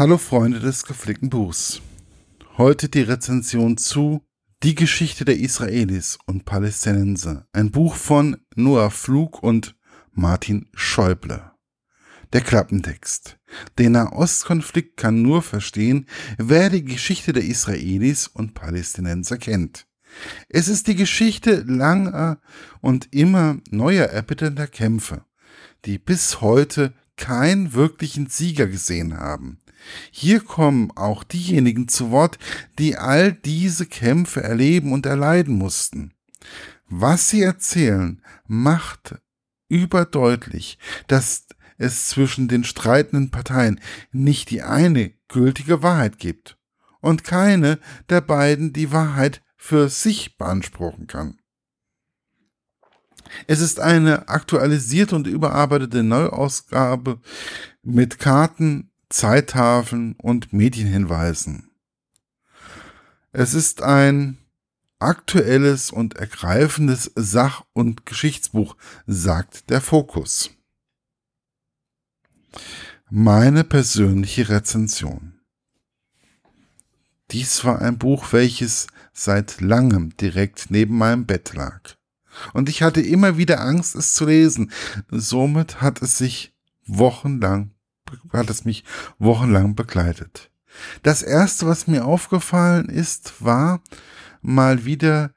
Hallo 0.00 0.16
Freunde 0.16 0.60
des 0.60 0.84
gepflegten 0.84 1.28
Buchs. 1.28 1.82
Heute 2.56 2.88
die 2.88 3.02
Rezension 3.02 3.76
zu 3.76 4.22
Die 4.62 4.74
Geschichte 4.74 5.26
der 5.26 5.38
Israelis 5.38 6.18
und 6.24 6.46
Palästinenser. 6.46 7.46
Ein 7.52 7.70
Buch 7.70 7.96
von 7.96 8.38
Noah 8.54 8.90
Flug 8.90 9.42
und 9.42 9.76
Martin 10.12 10.70
Schäuble. 10.72 11.50
Der 12.32 12.40
Klappentext. 12.40 13.38
Den 13.78 13.92
Nahostkonflikt 13.92 14.96
kann 14.96 15.20
nur 15.20 15.42
verstehen, 15.42 16.06
wer 16.38 16.70
die 16.70 16.86
Geschichte 16.86 17.34
der 17.34 17.44
Israelis 17.44 18.26
und 18.26 18.54
Palästinenser 18.54 19.36
kennt. 19.36 19.86
Es 20.48 20.68
ist 20.68 20.86
die 20.86 20.96
Geschichte 20.96 21.62
langer 21.68 22.40
und 22.80 23.12
immer 23.12 23.58
neuer 23.68 24.06
erbitternder 24.06 24.66
Kämpfe, 24.66 25.26
die 25.84 25.98
bis 25.98 26.40
heute 26.40 26.94
keinen 27.16 27.74
wirklichen 27.74 28.28
Sieger 28.28 28.66
gesehen 28.66 29.18
haben. 29.18 29.60
Hier 30.10 30.40
kommen 30.40 30.90
auch 30.96 31.24
diejenigen 31.24 31.88
zu 31.88 32.10
Wort, 32.10 32.38
die 32.78 32.96
all 32.96 33.32
diese 33.32 33.86
Kämpfe 33.86 34.42
erleben 34.42 34.92
und 34.92 35.06
erleiden 35.06 35.56
mussten. 35.56 36.12
Was 36.88 37.30
sie 37.30 37.42
erzählen, 37.42 38.22
macht 38.46 39.16
überdeutlich, 39.68 40.78
dass 41.06 41.46
es 41.78 42.08
zwischen 42.08 42.48
den 42.48 42.64
streitenden 42.64 43.30
Parteien 43.30 43.80
nicht 44.12 44.50
die 44.50 44.62
eine 44.62 45.12
gültige 45.28 45.82
Wahrheit 45.82 46.18
gibt 46.18 46.58
und 47.00 47.24
keine 47.24 47.78
der 48.08 48.20
beiden 48.20 48.72
die 48.72 48.92
Wahrheit 48.92 49.42
für 49.56 49.88
sich 49.88 50.36
beanspruchen 50.36 51.06
kann. 51.06 51.38
Es 53.46 53.60
ist 53.60 53.80
eine 53.80 54.28
aktualisierte 54.28 55.14
und 55.14 55.26
überarbeitete 55.26 56.02
Neuausgabe 56.02 57.20
mit 57.82 58.18
Karten, 58.18 58.89
Zeittafeln 59.10 60.14
und 60.14 60.52
Medienhinweisen. 60.52 61.70
Es 63.32 63.54
ist 63.54 63.82
ein 63.82 64.38
aktuelles 65.00 65.90
und 65.90 66.16
ergreifendes 66.16 67.10
Sach- 67.16 67.64
und 67.72 68.06
Geschichtsbuch, 68.06 68.76
sagt 69.06 69.70
der 69.70 69.80
Fokus. 69.80 70.50
Meine 73.10 73.64
persönliche 73.64 74.48
Rezension. 74.48 75.40
Dies 77.30 77.64
war 77.64 77.80
ein 77.80 77.98
Buch, 77.98 78.32
welches 78.32 78.86
seit 79.12 79.60
langem 79.60 80.16
direkt 80.16 80.70
neben 80.70 80.96
meinem 80.96 81.26
Bett 81.26 81.52
lag. 81.54 81.96
Und 82.52 82.68
ich 82.68 82.82
hatte 82.82 83.00
immer 83.00 83.36
wieder 83.36 83.60
Angst, 83.60 83.96
es 83.96 84.14
zu 84.14 84.26
lesen. 84.26 84.70
Somit 85.10 85.80
hat 85.80 86.02
es 86.02 86.18
sich 86.18 86.54
wochenlang 86.86 87.72
hat 88.32 88.50
es 88.50 88.64
mich 88.64 88.84
wochenlang 89.18 89.74
begleitet. 89.74 90.50
Das 91.02 91.22
erste, 91.22 91.66
was 91.66 91.86
mir 91.86 92.04
aufgefallen 92.04 92.88
ist, 92.88 93.44
war 93.44 93.82
mal 94.40 94.84
wieder 94.84 95.34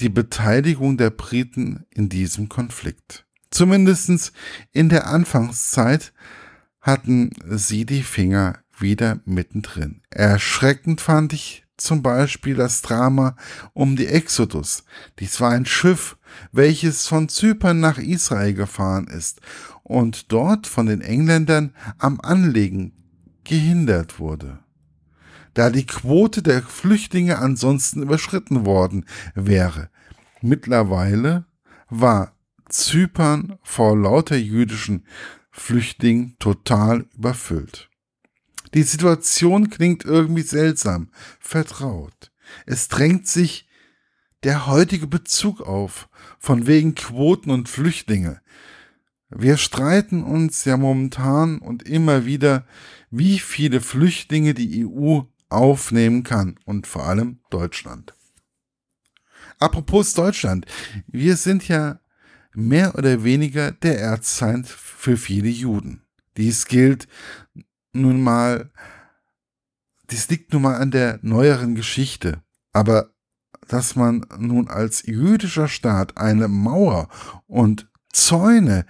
die 0.00 0.08
Beteiligung 0.08 0.96
der 0.96 1.10
Briten 1.10 1.86
in 1.90 2.08
diesem 2.08 2.48
Konflikt. 2.48 3.26
Zumindestens 3.50 4.32
in 4.72 4.88
der 4.88 5.06
Anfangszeit 5.06 6.12
hatten 6.80 7.30
sie 7.46 7.86
die 7.86 8.02
Finger 8.02 8.58
wieder 8.78 9.20
mittendrin. 9.24 10.02
Erschreckend 10.10 11.00
fand 11.00 11.32
ich 11.32 11.63
zum 11.76 12.02
Beispiel 12.02 12.54
das 12.54 12.82
Drama 12.82 13.36
um 13.72 13.96
die 13.96 14.06
Exodus. 14.06 14.84
Dies 15.18 15.40
war 15.40 15.50
ein 15.50 15.66
Schiff, 15.66 16.16
welches 16.52 17.06
von 17.06 17.28
Zypern 17.28 17.80
nach 17.80 17.98
Israel 17.98 18.54
gefahren 18.54 19.06
ist 19.06 19.40
und 19.82 20.32
dort 20.32 20.66
von 20.66 20.86
den 20.86 21.00
Engländern 21.00 21.74
am 21.98 22.20
Anlegen 22.20 22.92
gehindert 23.44 24.18
wurde. 24.18 24.58
Da 25.52 25.70
die 25.70 25.86
Quote 25.86 26.42
der 26.42 26.62
Flüchtlinge 26.62 27.38
ansonsten 27.38 28.02
überschritten 28.02 28.66
worden 28.66 29.06
wäre. 29.34 29.90
Mittlerweile 30.40 31.44
war 31.88 32.34
Zypern 32.68 33.58
vor 33.62 33.96
lauter 33.96 34.36
jüdischen 34.36 35.06
Flüchtlingen 35.52 36.36
total 36.40 37.06
überfüllt. 37.16 37.88
Die 38.74 38.82
Situation 38.82 39.70
klingt 39.70 40.04
irgendwie 40.04 40.42
seltsam, 40.42 41.10
vertraut. 41.40 42.32
Es 42.66 42.88
drängt 42.88 43.28
sich 43.28 43.68
der 44.42 44.66
heutige 44.66 45.06
Bezug 45.06 45.60
auf, 45.60 46.08
von 46.38 46.66
wegen 46.66 46.94
Quoten 46.94 47.50
und 47.50 47.68
Flüchtlinge. 47.68 48.40
Wir 49.30 49.56
streiten 49.56 50.22
uns 50.22 50.64
ja 50.64 50.76
momentan 50.76 51.58
und 51.58 51.84
immer 51.84 52.26
wieder, 52.26 52.66
wie 53.10 53.38
viele 53.38 53.80
Flüchtlinge 53.80 54.54
die 54.54 54.84
EU 54.86 55.22
aufnehmen 55.48 56.24
kann 56.24 56.58
und 56.64 56.86
vor 56.86 57.06
allem 57.06 57.38
Deutschland. 57.50 58.14
Apropos 59.58 60.14
Deutschland, 60.14 60.66
wir 61.06 61.36
sind 61.36 61.68
ja 61.68 62.00
mehr 62.52 62.96
oder 62.96 63.24
weniger 63.24 63.72
der 63.72 64.00
Erzfeind 64.00 64.68
für 64.68 65.16
viele 65.16 65.48
Juden. 65.48 66.02
Dies 66.36 66.66
gilt 66.66 67.08
nun 67.94 68.22
mal, 68.22 68.70
dies 70.10 70.28
liegt 70.28 70.52
nun 70.52 70.62
mal 70.62 70.76
an 70.76 70.90
der 70.90 71.18
neueren 71.22 71.74
Geschichte. 71.74 72.42
Aber 72.72 73.14
dass 73.68 73.96
man 73.96 74.26
nun 74.38 74.68
als 74.68 75.06
jüdischer 75.06 75.68
Staat 75.68 76.16
eine 76.16 76.48
Mauer 76.48 77.08
und 77.46 77.88
Zäune 78.12 78.86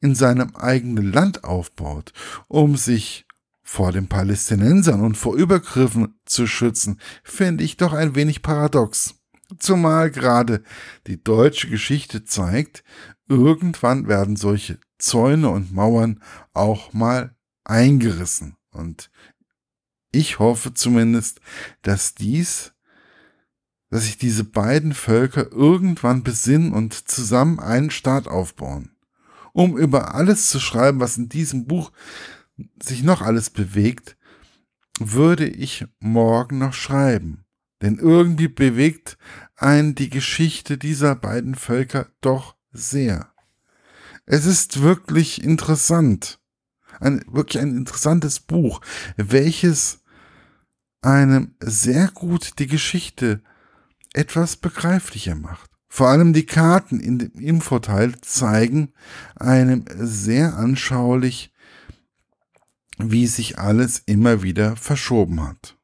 in 0.00 0.14
seinem 0.14 0.54
eigenen 0.56 1.12
Land 1.12 1.44
aufbaut, 1.44 2.12
um 2.48 2.76
sich 2.76 3.26
vor 3.62 3.92
den 3.92 4.08
Palästinensern 4.08 5.00
und 5.00 5.16
vor 5.16 5.36
Übergriffen 5.36 6.18
zu 6.24 6.46
schützen, 6.46 7.00
finde 7.22 7.64
ich 7.64 7.76
doch 7.76 7.92
ein 7.92 8.14
wenig 8.14 8.42
paradox. 8.42 9.14
Zumal 9.58 10.10
gerade 10.10 10.62
die 11.06 11.22
deutsche 11.22 11.68
Geschichte 11.68 12.24
zeigt, 12.24 12.84
irgendwann 13.28 14.08
werden 14.08 14.36
solche 14.36 14.78
Zäune 14.98 15.50
und 15.50 15.72
Mauern 15.72 16.20
auch 16.52 16.92
mal 16.92 17.34
eingerissen. 17.64 18.56
Und 18.70 19.10
ich 20.12 20.38
hoffe 20.38 20.74
zumindest, 20.74 21.40
dass 21.82 22.14
dies 22.14 22.72
dass 23.90 24.04
sich 24.04 24.16
diese 24.16 24.44
beiden 24.44 24.94
Völker 24.94 25.50
irgendwann 25.50 26.22
besinnen 26.22 26.72
und 26.72 27.08
zusammen 27.08 27.58
einen 27.58 27.90
Staat 27.90 28.28
aufbauen. 28.28 28.92
Um 29.52 29.76
über 29.76 30.14
alles 30.14 30.46
zu 30.46 30.60
schreiben, 30.60 31.00
was 31.00 31.18
in 31.18 31.28
diesem 31.28 31.66
Buch 31.66 31.90
sich 32.80 33.02
noch 33.02 33.20
alles 33.20 33.50
bewegt, 33.50 34.16
würde 35.00 35.46
ich 35.46 35.86
morgen 35.98 36.58
noch 36.58 36.72
schreiben. 36.72 37.44
Denn 37.82 37.98
irgendwie 37.98 38.48
bewegt 38.48 39.18
einen 39.56 39.94
die 39.94 40.10
Geschichte 40.10 40.78
dieser 40.78 41.16
beiden 41.16 41.56
Völker 41.56 42.06
doch 42.20 42.54
sehr. 42.70 43.32
Es 44.24 44.46
ist 44.46 44.82
wirklich 44.82 45.42
interessant. 45.42 46.39
Ein, 47.00 47.24
wirklich 47.30 47.60
ein 47.60 47.76
interessantes 47.76 48.40
Buch, 48.40 48.80
welches 49.16 50.00
einem 51.02 51.54
sehr 51.60 52.08
gut 52.08 52.58
die 52.58 52.66
Geschichte 52.66 53.42
etwas 54.12 54.56
begreiflicher 54.56 55.34
macht. 55.34 55.70
Vor 55.88 56.08
allem 56.08 56.32
die 56.32 56.46
Karten 56.46 57.00
in 57.00 57.18
dem 57.18 57.32
Infoteil 57.32 58.14
zeigen 58.20 58.92
einem 59.34 59.84
sehr 59.96 60.56
anschaulich, 60.56 61.52
wie 62.98 63.26
sich 63.26 63.58
alles 63.58 64.02
immer 64.06 64.42
wieder 64.42 64.76
verschoben 64.76 65.42
hat. 65.42 65.79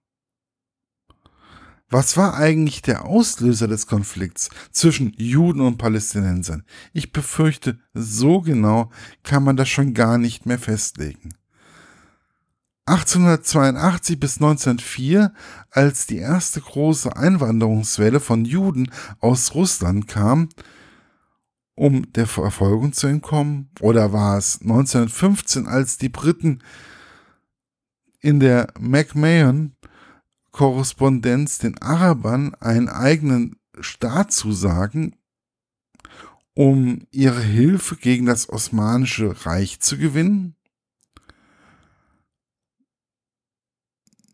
Was 1.88 2.16
war 2.16 2.34
eigentlich 2.34 2.82
der 2.82 3.04
Auslöser 3.04 3.68
des 3.68 3.86
Konflikts 3.86 4.50
zwischen 4.72 5.12
Juden 5.16 5.60
und 5.60 5.78
Palästinensern? 5.78 6.64
Ich 6.92 7.12
befürchte, 7.12 7.78
so 7.94 8.40
genau 8.40 8.90
kann 9.22 9.44
man 9.44 9.56
das 9.56 9.68
schon 9.68 9.94
gar 9.94 10.18
nicht 10.18 10.46
mehr 10.46 10.58
festlegen. 10.58 11.34
1882 12.86 14.18
bis 14.18 14.36
1904, 14.36 15.32
als 15.70 16.06
die 16.06 16.18
erste 16.18 16.60
große 16.60 17.16
Einwanderungswelle 17.16 18.18
von 18.20 18.44
Juden 18.44 18.90
aus 19.20 19.54
Russland 19.54 20.08
kam, 20.08 20.48
um 21.76 22.10
der 22.12 22.26
Verfolgung 22.26 22.92
zu 22.92 23.06
entkommen? 23.06 23.70
Oder 23.80 24.12
war 24.12 24.38
es 24.38 24.60
1915, 24.60 25.68
als 25.68 25.98
die 25.98 26.08
Briten 26.08 26.62
in 28.20 28.40
der 28.40 28.72
McMahon-Korrespondenz 30.56 31.58
den 31.58 31.80
Arabern 31.82 32.54
einen 32.54 32.88
eigenen 32.88 33.56
Staat 33.80 34.32
zusagen, 34.32 35.16
um 36.54 37.06
ihre 37.10 37.42
Hilfe 37.42 37.96
gegen 37.96 38.26
das 38.26 38.48
Osmanische 38.48 39.46
Reich 39.46 39.80
zu 39.80 39.98
gewinnen? 39.98 40.54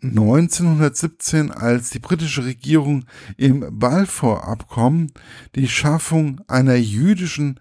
1917, 0.03 1.53
als 1.53 1.91
die 1.91 2.01
britische 2.01 2.45
Regierung 2.45 3.05
im 3.37 3.79
Balfour-Abkommen 3.79 5.13
die 5.55 5.69
Schaffung 5.69 6.41
einer 6.49 6.75
jüdischen 6.75 7.61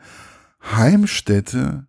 Heimstätte 0.63 1.87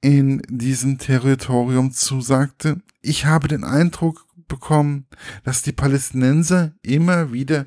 in 0.00 0.42
diesem 0.48 0.98
Territorium 0.98 1.92
zusagte, 1.92 2.82
ich 3.00 3.24
habe 3.26 3.46
den 3.46 3.62
Eindruck 3.62 4.26
bekommen, 4.48 5.06
dass 5.44 5.62
die 5.62 5.72
Palästinenser 5.72 6.72
immer 6.82 7.32
wieder 7.32 7.66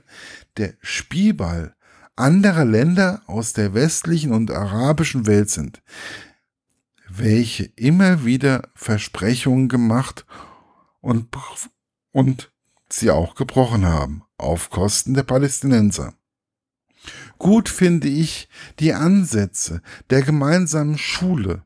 der 0.58 0.74
Spielball 0.82 1.76
anderer 2.16 2.66
Länder 2.66 3.22
aus 3.28 3.54
der 3.54 3.74
westlichen 3.74 4.32
und 4.32 4.52
arabischen 4.52 5.28
Welt 5.28 5.50
sind, 5.50 5.82
welche 7.10 7.66
immer 7.76 8.26
wieder 8.26 8.70
Versprechungen 8.76 9.68
gemacht 9.68 10.26
und, 11.02 11.28
und 12.12 12.52
sie 12.90 13.12
auch 13.12 13.36
gebrochen 13.36 13.86
haben, 13.86 14.24
auf 14.38 14.70
Kosten 14.70 15.14
der 15.14 15.24
Palästinenser. 15.24 16.14
Gut 17.38 17.70
finde 17.70 18.08
ich 18.08 18.50
die 18.80 18.94
Ansätze 18.94 19.82
der 20.10 20.22
gemeinsamen 20.22 20.98
Schule, 20.98 21.66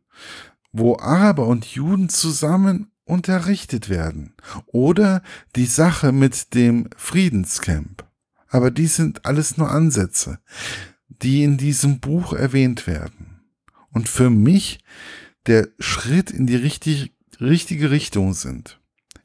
wo 0.72 0.98
Araber 0.98 1.48
und 1.48 1.66
Juden 1.66 2.10
zusammen 2.10 2.89
unterrichtet 3.10 3.90
werden, 3.90 4.34
oder 4.68 5.22
die 5.56 5.66
Sache 5.66 6.12
mit 6.12 6.54
dem 6.54 6.90
Friedenscamp. 6.96 8.06
Aber 8.48 8.72
dies 8.72 8.96
sind 8.96 9.26
alles 9.26 9.58
nur 9.58 9.72
Ansätze, 9.72 10.40
die 11.08 11.44
in 11.44 11.58
diesem 11.58 12.00
Buch 12.00 12.34
erwähnt 12.34 12.88
werden. 12.88 13.42
Und 13.92 14.10
für 14.10 14.30
mich 14.30 14.80
der 15.46 15.70
Schritt 15.80 16.32
in 16.32 16.48
die 16.48 16.56
richtig, 16.56 17.14
richtige 17.40 17.92
Richtung 17.92 18.34
sind. 18.34 18.80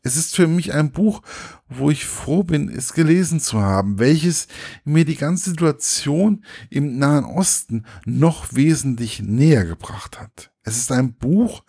Es 0.07 0.17
ist 0.17 0.37
für 0.37 0.47
mich 0.47 0.75
ein 0.75 0.91
Buch, 0.91 1.23
wo 1.67 1.91
ich 1.91 2.05
froh 2.05 2.45
bin, 2.45 2.69
es 2.69 2.93
gelesen 2.93 3.41
zu 3.41 3.63
haben, 3.63 3.99
welches 3.99 4.49
mir 4.85 5.07
die 5.07 5.17
ganze 5.17 5.51
Situation 5.51 6.45
im 6.69 6.99
Nahen 6.99 7.25
Osten 7.25 7.87
noch 8.05 8.55
wesentlich 8.55 9.23
näher 9.23 9.65
gebracht 9.65 10.21
hat. 10.21 10.53
Es 10.63 10.77
ist 10.77 10.93
ein 10.93 11.15
Buch, 11.15 11.65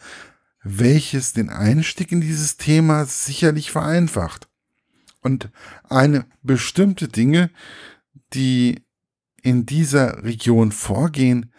welches 0.68 1.32
den 1.32 1.50
Einstieg 1.50 2.12
in 2.12 2.22
dieses 2.22 2.58
Thema 2.58 3.06
sicherlich 3.06 3.70
vereinfacht 3.70 4.50
und 5.22 5.52
eine 5.84 6.26
bestimmte 6.42 7.08
Dinge, 7.08 7.52
die 8.34 8.84
in 9.44 9.68
dieser 9.68 10.24
Region 10.24 10.72
vorgehen, 10.72 11.54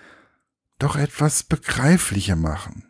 doch 0.81 0.97
etwas 0.97 1.45
begreiflicher 1.45 2.35
machen. 2.35 2.85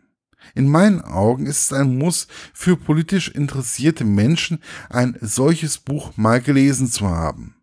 In 0.55 0.67
meinen 0.67 1.01
Augen 1.01 1.45
ist 1.45 1.65
es 1.65 1.73
ein 1.73 1.99
Muss 1.99 2.27
für 2.51 2.77
politisch 2.77 3.29
interessierte 3.29 4.03
Menschen, 4.03 4.59
ein 4.89 5.19
solches 5.21 5.77
Buch 5.77 6.17
mal 6.17 6.41
gelesen 6.41 6.87
zu 6.87 7.07
haben. 7.09 7.57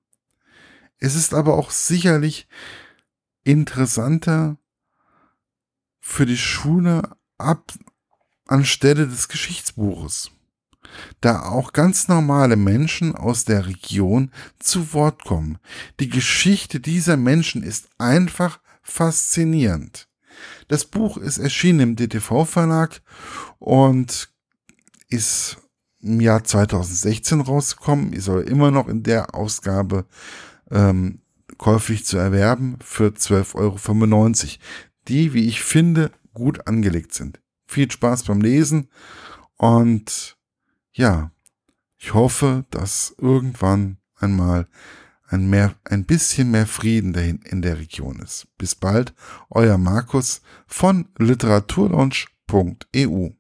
Es 0.99 1.17
ist 1.17 1.35
aber 1.35 1.55
auch 1.55 1.73
sicherlich 1.73 2.47
interessanter 3.43 4.59
für 5.99 6.25
die 6.25 6.39
Schule 6.39 7.17
ab 7.37 7.73
anstelle 8.47 9.07
des 9.07 9.29
Geschichtsbuches, 9.29 10.31
da 11.21 11.43
auch 11.43 11.73
ganz 11.73 12.09
normale 12.09 12.57
Menschen 12.57 13.15
aus 13.15 13.45
der 13.45 13.67
Region 13.67 14.31
zu 14.59 14.93
Wort 14.93 15.25
kommen. 15.25 15.59
Die 16.01 16.09
Geschichte 16.09 16.81
dieser 16.81 17.17
Menschen 17.17 17.63
ist 17.63 17.89
einfach 17.99 18.61
faszinierend. 18.83 20.09
Das 20.69 20.85
Buch 20.85 21.17
ist 21.17 21.39
erschienen 21.39 21.81
im 21.81 21.97
DTV-Verlag 21.97 23.03
und 23.59 24.31
ist 25.09 25.59
im 26.01 26.21
Jahr 26.21 26.45
2016 26.45 27.41
rausgekommen. 27.41 28.13
Ist 28.13 28.29
aber 28.29 28.47
immer 28.47 28.71
noch 28.71 28.89
in 28.89 29.03
der 29.03 29.35
Ausgabe 29.35 30.07
ähm, 30.71 31.21
käuflich 31.59 32.05
zu 32.05 32.17
erwerben 32.17 32.79
für 32.83 33.09
12,95 33.09 33.55
Euro, 33.55 34.49
die, 35.09 35.33
wie 35.33 35.49
ich 35.49 35.63
finde, 35.63 36.11
gut 36.33 36.67
angelegt 36.67 37.15
sind. 37.15 37.41
Viel 37.75 37.91
Spaß 37.91 38.23
beim 38.23 38.41
Lesen 38.41 38.89
und 39.57 40.39
ja, 40.93 41.33
ich 41.99 42.15
hoffe, 42.15 42.65
dass 42.71 43.17
irgendwann 43.19 43.99
einmal 44.15 44.69
ein, 45.27 45.51
mehr, 45.51 45.75
ein 45.83 46.05
bisschen 46.05 46.53
mehr 46.53 46.69
Frieden 46.69 47.13
dahin 47.13 47.41
in 47.43 47.63
der 47.63 47.81
Region 47.81 48.21
ist. 48.21 48.47
Bis 48.59 48.77
bald, 48.77 49.13
euer 49.51 49.77
Markus 49.77 50.41
von 50.69 51.09
literaturlaunch.eu. 51.19 53.31